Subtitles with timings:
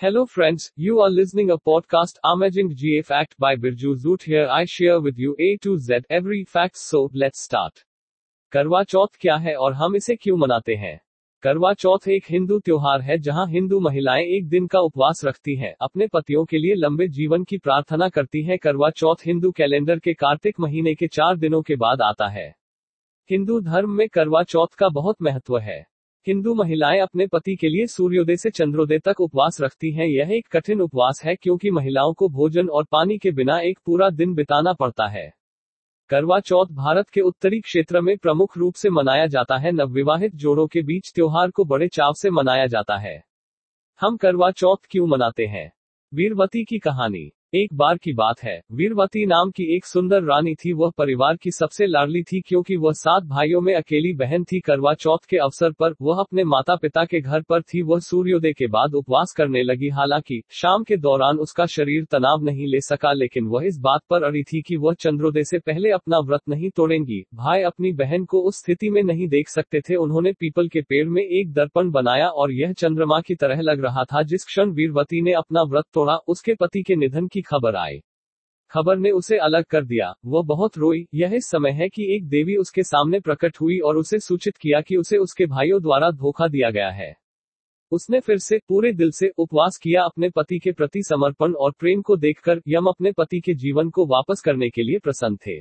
[0.00, 4.48] Hello friends, you are listening a podcast Amazing GA Fact by Birju Zoot here.
[4.50, 7.84] I share with you A to Z every fact so let's start.
[8.52, 10.98] करवा चौथ क्या है और हम इसे क्यों मनाते हैं
[11.42, 15.74] करवा चौथ एक हिंदू त्योहार है जहाँ हिंदू महिलाएँ एक दिन का उपवास रखती हैं,
[15.80, 20.14] अपने पतियों के लिए लंबे जीवन की प्रार्थना करती हैं करवा चौथ हिंदू कैलेंडर के
[20.14, 22.54] कार्तिक महीने के चार दिनों के बाद आता है
[23.30, 25.84] हिंदू धर्म में करवा चौथ का बहुत महत्व है
[26.26, 30.48] हिंदू महिलाएँ अपने पति के लिए सूर्योदय से चंद्रोदय तक उपवास रखती हैं। यह एक
[30.48, 34.72] कठिन उपवास है क्योंकि महिलाओं को भोजन और पानी के बिना एक पूरा दिन बिताना
[34.72, 35.32] पड़ता है।
[36.08, 40.66] करवा चौथ भारत के उत्तरी क्षेत्र में प्रमुख रूप से मनाया जाता है। नवविवाहित जोड़ों
[40.66, 43.24] के बीच त्योहार को बड़े चाव से मनाया जाता है।
[44.00, 45.72] हम करवा चौथ क्यों मनाते हैं?
[46.14, 50.72] वीरवती की कहानी। एक बार की बात है। वीरवती नाम की एक सुंदर रानी थी,
[50.72, 54.94] वह परिवार की सबसे लाडली थी क्योंकि वह सात भाइयों में अकेली बहन थी। करवा
[54.94, 58.66] चौथ के अवसर पर वह अपने माता पिता के घर पर थी। वह सूर्योदय के
[58.66, 63.44] बाद उपवास करने लगी। हालाँकि, शाम के दौरान उसका शरीर तनाव नहीं ले सका, लेकिन
[63.44, 67.24] वह इस बात पर अड़ी थी कि वह चंद्रोदय से पहले अपना व्रत नहीं तोड़ेंगी।
[67.34, 71.08] भाई अपनी बहन को उस स्थिति में नहीं देख सकते थे। उन्होंने पीपल के पेड़
[71.08, 75.22] में एक दर्पण बनाया और यह चंद्रमा की तरह लग रहा था। जिस क्षण वीरवती
[75.22, 78.00] ने अपना व्रत तोड़ा, उसके पति के निधन की खबर आई।
[78.70, 82.56] खबर ने उसे अलग कर दिया। वह बहुत रोई। यह समय है कि एक देवी
[82.56, 86.70] उसके सामने प्रकट हुई और उसे सूचित किया कि उसे उसके भाइयों द्वारा धोखा दिया
[86.70, 87.14] गया है।
[87.90, 92.02] उसने फिर से पूरे दिल से उपवास किया अपने पति के प्रति समर्पण और प्रेम
[92.02, 95.60] को देखकर यम अपने पति के जीवन को वापस करने के लिए प्रसन्न थे।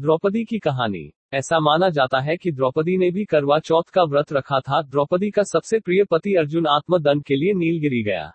[0.00, 4.32] द्रौपदी की कहानी। ऐसा माना जाता है कि द्रौपदी ने भी करवा चौथ का व्रत
[4.32, 8.32] रखा था। द्रौपदी का सबसे प्रिय पति अर्जुन आत्मदंड के लिए नीलगिरी गया।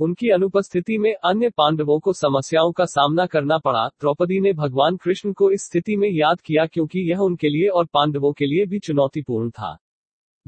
[0.00, 5.32] उनकी अनुपस्थिति में अन्य पांडवों को समस्याओं का सामना करना पड़ा। द्रौपदी ने भगवान कृष्ण
[5.32, 8.78] को इस स्थिति में याद किया क्योंकि यह उनके लिए और पांडवों के लिए भी
[8.78, 9.76] चुनौतीपूर्ण था।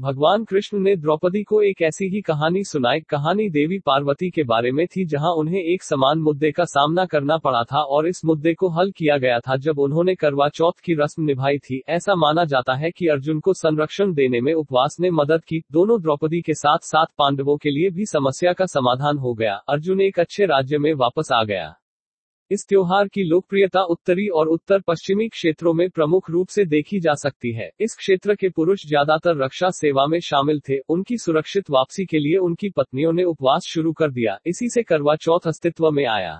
[0.01, 4.71] भगवान कृष्ण ने द्रौपदी को एक ऐसी ही कहानी सुनाई, कहानी देवी पार्वती के बारे
[4.71, 8.53] में थी, जहाँ उन्हें एक समान मुद्दे का सामना करना पड़ा था और इस मुद्दे
[8.53, 12.45] को हल किया गया था जब उन्होंने करवा चौथ की रस्म निभाई थी। ऐसा माना
[12.45, 16.53] जाता है कि अर्जुन को संरक्षण देने में उपवास ने मदद की। दोनों द्रौपदी के
[16.53, 20.77] साथ साथ पांडवों के लिए भी समस्या का समाधान हो गया। अर्जुन एक अच्छे राज्य
[20.77, 21.75] में वापस आ गया।
[22.53, 27.13] इस त्योहार की लोकप्रियता उत्तरी और उत्तर पश्चिमी क्षेत्रों में प्रमुख रूप से देखी जा
[27.13, 32.05] सकती है। इस क्षेत्र के पुरुष ज़्यादातर रक्षा सेवा में शामिल थे। उनकी सुरक्षित वापसी
[32.05, 36.05] के लिए उनकी पत्नियों ने उपवास शुरू कर दिया। इसी से करवा चौथ अस्तित्व में
[36.05, 36.39] आया।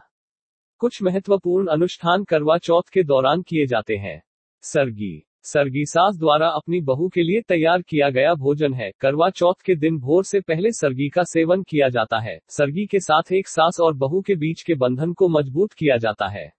[0.81, 4.21] कुछ महत्वपूर्ण अनुष्ठान करवा चौथ के दौरान किए जाते हैं।
[4.63, 5.15] सरगी
[5.45, 9.75] सरगी सास द्वारा अपनी बहू के लिए तैयार किया गया भोजन है। करवा चौथ के
[9.75, 13.79] दिन भोर से पहले सरगी का सेवन किया जाता है। सरगी के साथ एक सास
[13.79, 16.53] और बहू के बीच के बंधन को मज़बूत किया जाता है।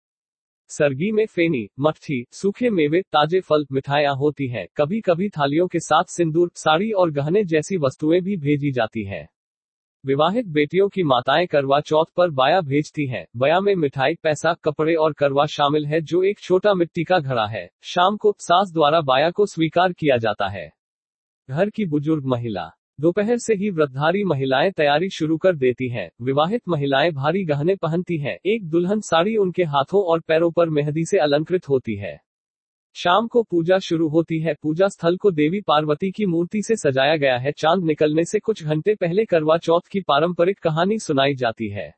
[0.69, 5.81] सरगी में फेनी, मट्ठी, सूखे मेवे, ताजे फल, मिठाइयाँ होती हैं। कभी कभी थालियों के
[5.81, 9.29] साथ सिंदूर, साड़ी और गहने जैसी वस्तुएँ भी भेजी जाती है।
[10.07, 14.95] विवाहित बेटियों की माताएँ करवा चौथ पर बाया भेजती हैं। बया में मिठाई, पैसा, कपड़े
[14.95, 19.01] और करवा शामिल है, जो एक छोटा मिट्टी का घड़ा है। शाम को सास द्वारा
[19.01, 20.73] बाया को स्वीकार किया जाता है।
[21.51, 22.71] घर की बुज़ुर्ग महिला।
[23.01, 28.17] दोपहर से ही व्रतधारी महिलाएँ तैयारी शुरू कर देती हैं। विवाहित महिलाएँ भारी गहने पहनती
[28.17, 32.21] हैं। एक दुल्हन साड़ी उनके हाथों और पैरों पर मेहंदी से अलंकृत होती है।
[32.97, 37.17] शाम को पूजा शुरू होती है। पूजा स्थल को देवी पार्वती की मूर्ति से सजाया
[37.17, 41.69] गया है। चाँद निकलने से कुछ घंटे पहले करवा चौथ की पारंपरिक कहानी सुनाई जाती
[41.69, 41.91] है।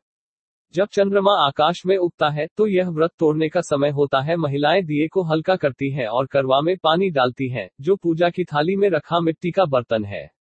[0.74, 4.82] जब चंद्रमा आकाश में उगता है तो यह व्रत तोड़ने का समय होता है। महिलाएँ
[4.82, 8.76] दिए को हल्का करती हैं और करवा में पानी डालती हैं, जो पूजा की थाली
[8.76, 10.35] में रखा मिट्टी का बर्तन है।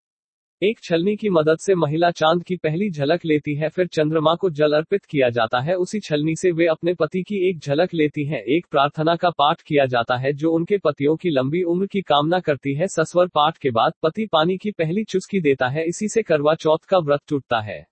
[0.64, 4.50] एक छलनी की मदद से महिला चाँद की पहली झलक लेती है, फिर चंद्रमा को
[4.50, 8.24] जल अर्पित किया जाता है। उसी छलनी से वे अपने पति की एक झलक लेती
[8.24, 12.00] हैं, एक प्रार्थना का पाठ किया जाता है, जो उनके पतियों की लंबी उम्र की
[12.00, 16.08] कामना करती है। सस्वर पाठ के बाद पति पानी की पहली चुस्की देता है, इसी
[16.08, 17.86] से करवा चौथ का व्रत टूटता है।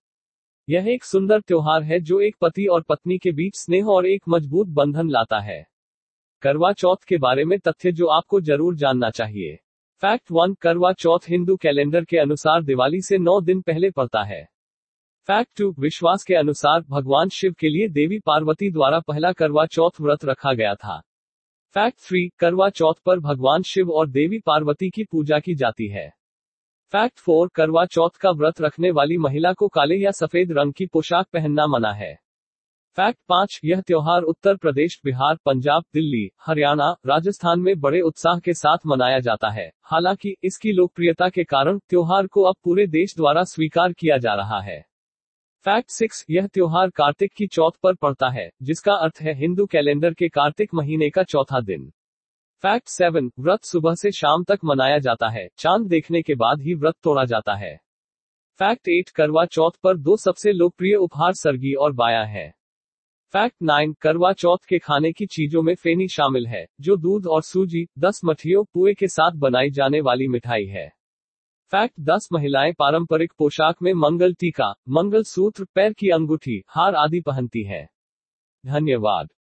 [0.69, 4.23] यह एक सुंदर त्योहार है, जो एक पति और पत्नी के बीच स्नेह और एक
[4.29, 5.67] मज़बूत बंधन लाता है।
[6.43, 9.59] करवा चौथ के बारे में तथ्य जो आपको ज़रूर जानना चाहिए।
[10.01, 14.49] फैक्ट वन, करवा चौथ हिंदू कैलेंडर के अनुसार दिवाली से नौ दिन पहले पड़ता है।
[15.27, 20.01] फैक्ट टू, विश्वास के अनुसार भगवान शिव के लिए देवी पार्वती द्वारा पहला करवा चौथ
[20.01, 21.01] व्रत रखा गया था।
[21.75, 26.09] फैक्ट थ्री, करवा चौथ पर भगवान शिव और देवी पार्वती की पूजा की जाती है।
[26.93, 30.87] फैक्ट फोर, करवा चौथ का व्रत रखने वाली महिला को काले या सफ़ेद रंग की
[30.87, 32.19] पोशाक पहनना मना है।
[32.97, 38.55] फैक्ट पाँच, यह त्योहार उत्तर प्रदेश, बिहार, पंजाब, दिल्ली, हरियाणा, राजस्थान में बड़े उत्साह के
[38.55, 43.45] साथ मनाया जाता है। हालाँकि, इसकी लोकप्रियता के कारण त्योहार को अब पूरे देश द्वारा
[43.45, 44.85] स्वीकार किया जा रहा है।
[45.65, 50.15] फैक्ट सिक्स, यह त्योहार कार्तिक की चौथ पर पड़ता है, जिसका अर्थ है हिंदू कैलेंडर
[50.15, 51.93] के कार्तिक महीने का चौथा दिन।
[52.63, 56.75] फैक्ट सेवन, व्रत सुबह से शाम तक मनाया जाता है, चाँद देखने के बाद ही
[56.75, 57.81] व्रत तोड़ा जाता है।
[58.59, 62.62] फैक्ट एट, करवा चौथ पर दो सबसे लोकप्रिय उपहार सरगी और बाया है।
[63.33, 67.43] फैक्ट नाइन करवा चौथ के खाने की चीज़ों में फेनी शामिल है, जो दूध और
[67.43, 70.93] सूजी, दस मठियों, पुए के साथ बनाई जाने वाली मिठाई है।
[71.71, 77.21] फैक्ट दस, महिलाएँ पारंपरिक पोशाक में मंगल टीका, मंगल सूत्र, पैर की अंगूठी, हार आदि
[77.21, 77.89] पहनती हैं।
[78.67, 79.33] धन्यवाद।